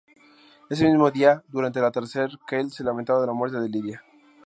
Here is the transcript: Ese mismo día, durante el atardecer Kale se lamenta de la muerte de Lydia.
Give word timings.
Ese 0.67 0.85
mismo 0.87 1.11
día, 1.11 1.43
durante 1.47 1.77
el 1.77 1.85
atardecer 1.85 2.31
Kale 2.47 2.71
se 2.71 2.83
lamenta 2.83 3.21
de 3.21 3.27
la 3.27 3.33
muerte 3.33 3.59
de 3.59 3.69
Lydia. 3.69 4.03